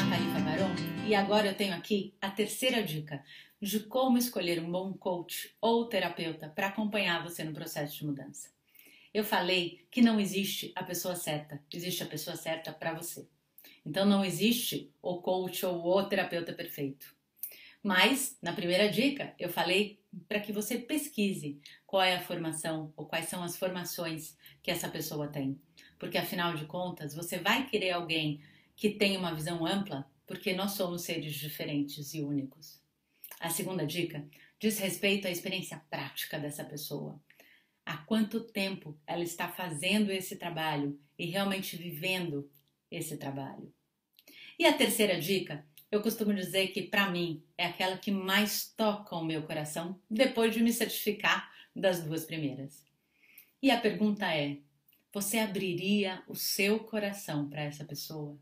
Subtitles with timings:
[0.00, 0.74] Nathalie Favaron
[1.06, 3.22] e agora eu tenho aqui a terceira dica
[3.60, 8.48] de como escolher um bom coach ou terapeuta para acompanhar você no processo de mudança.
[9.12, 13.28] Eu falei que não existe a pessoa certa, existe a pessoa certa para você.
[13.84, 17.14] Então não existe o coach ou o terapeuta perfeito.
[17.82, 23.04] Mas, na primeira dica, eu falei para que você pesquise qual é a formação ou
[23.04, 25.60] quais são as formações que essa pessoa tem.
[25.98, 28.40] Porque afinal de contas, você vai querer alguém
[28.80, 32.80] que tem uma visão ampla, porque nós somos seres diferentes e únicos.
[33.38, 34.26] A segunda dica
[34.58, 37.22] diz respeito à experiência prática dessa pessoa.
[37.84, 42.50] Há quanto tempo ela está fazendo esse trabalho e realmente vivendo
[42.90, 43.70] esse trabalho.
[44.58, 49.14] E a terceira dica, eu costumo dizer que para mim é aquela que mais toca
[49.14, 52.82] o meu coração depois de me certificar das duas primeiras.
[53.62, 54.56] E a pergunta é:
[55.12, 58.40] você abriria o seu coração para essa pessoa?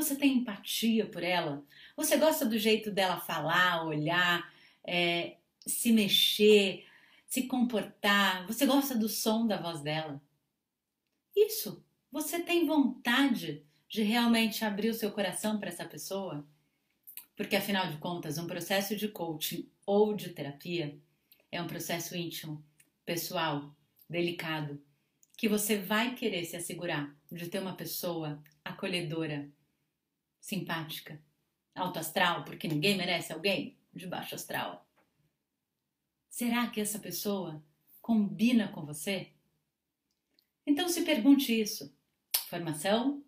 [0.00, 1.62] Você tem empatia por ela?
[1.94, 4.50] Você gosta do jeito dela falar, olhar,
[4.82, 6.86] é, se mexer,
[7.26, 8.46] se comportar?
[8.46, 10.18] Você gosta do som da voz dela?
[11.36, 16.48] Isso, você tem vontade de realmente abrir o seu coração para essa pessoa?
[17.36, 20.98] Porque afinal de contas, um processo de coaching ou de terapia
[21.52, 22.64] é um processo íntimo,
[23.04, 23.76] pessoal,
[24.08, 24.82] delicado,
[25.36, 29.46] que você vai querer se assegurar de ter uma pessoa acolhedora,
[30.40, 31.22] simpática,
[31.74, 34.86] alto astral, porque ninguém merece alguém de baixo astral.
[36.28, 37.62] Será que essa pessoa
[38.00, 39.32] combina com você?
[40.66, 41.94] Então se pergunte isso.
[42.48, 43.24] Formação,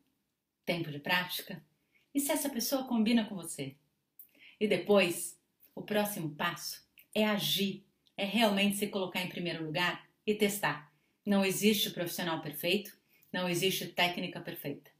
[0.65, 1.65] tempo de prática,
[2.15, 3.77] e se essa pessoa combina com você?
[4.61, 5.41] E depois,
[5.75, 7.85] o próximo passo é agir,
[8.17, 10.93] é realmente se colocar em primeiro lugar e testar.
[11.25, 12.97] Não existe profissional perfeito,
[13.33, 14.91] não existe técnica perfeita.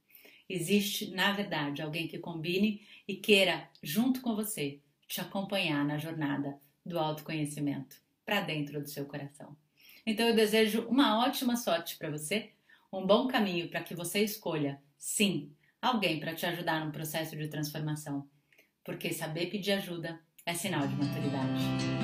[0.49, 6.59] Existe, na verdade, alguém que combine e queira, junto com você, te acompanhar na jornada
[6.85, 7.95] do autoconhecimento
[8.25, 9.55] para dentro do seu coração.
[10.05, 12.51] Então eu desejo uma ótima sorte para você,
[12.91, 15.51] um bom caminho para que você escolha, sim,
[15.81, 18.27] alguém para te ajudar no processo de transformação,
[18.83, 22.02] porque saber pedir ajuda é sinal de maturidade.